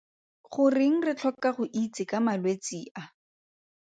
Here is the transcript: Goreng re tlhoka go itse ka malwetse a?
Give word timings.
Goreng 0.55 0.95
re 1.05 1.13
tlhoka 1.17 1.49
go 1.55 1.63
itse 1.81 2.03
ka 2.09 2.17
malwetse 2.25 2.79
a? 3.01 3.03